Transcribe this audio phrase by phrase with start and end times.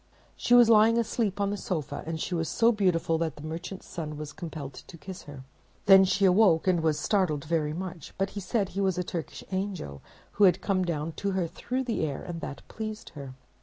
[0.35, 3.85] She was lying asleep on the sofa, and she was so beautiful that the Merchant's
[3.85, 5.43] Son was compelled to kiss her.
[5.85, 9.43] Then she awoke, and was startled very much; but he said he was a Turkish
[9.51, 10.01] angel
[10.31, 13.35] who had come down to her through the air, and that pleased her.